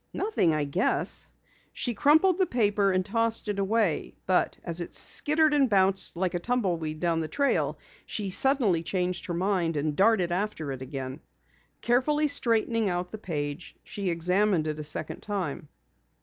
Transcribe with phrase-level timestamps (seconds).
[0.13, 1.27] "Nothing, I guess."
[1.73, 4.15] She crumpled the paper and tossed it away.
[4.25, 7.77] But as it skittered and bounced like a tumble weed down the trail,
[8.07, 11.19] she suddenly changed her mind and darted after it again.
[11.81, 15.69] Carefully straightening out the page she examined it a second time.